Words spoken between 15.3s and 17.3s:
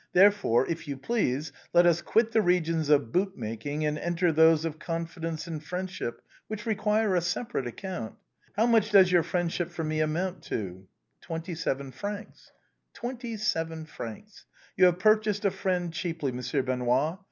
a friend cheaply. Monsieur Benoît.